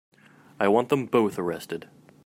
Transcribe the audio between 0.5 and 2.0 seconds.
I want them both arrested.